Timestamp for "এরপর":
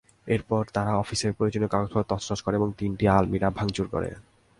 0.27-0.61